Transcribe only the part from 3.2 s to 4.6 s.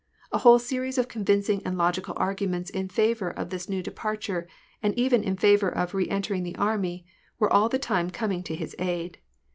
of this new depart ure,